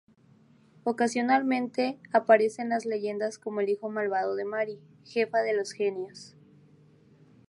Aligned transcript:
Ocasionalmente, 0.83 1.99
aparece 2.11 2.63
en 2.63 2.69
las 2.69 2.85
leyendas 2.87 3.37
como 3.37 3.61
hijo 3.61 3.87
malvado 3.91 4.33
de 4.33 4.45
Mari, 4.45 4.79
jefa 5.05 5.43
de 5.43 5.53
los 5.55 5.73
genios. 5.73 6.35